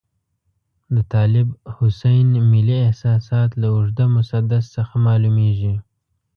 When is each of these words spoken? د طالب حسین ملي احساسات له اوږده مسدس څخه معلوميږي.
د 0.95 0.97
طالب 1.13 1.47
حسین 1.75 2.27
ملي 2.51 2.77
احساسات 2.87 3.49
له 3.61 3.67
اوږده 3.75 4.05
مسدس 4.15 4.63
څخه 4.75 4.93
معلوميږي. 5.05 5.75